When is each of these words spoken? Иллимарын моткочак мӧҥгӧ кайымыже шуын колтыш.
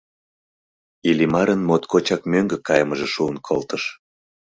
Иллимарын 1.09 1.61
моткочак 1.67 2.21
мӧҥгӧ 2.31 2.57
кайымыже 2.67 3.07
шуын 3.13 3.37
колтыш. 3.47 3.83